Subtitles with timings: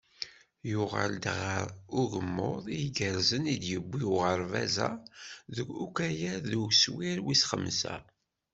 [0.71, 1.65] Yuɣal-d ɣer
[1.99, 4.89] ugemmuḍ i igerrzen i d-yewwi uɣerbaz-a
[5.55, 7.95] deg ukayad n uswir wis xemsa.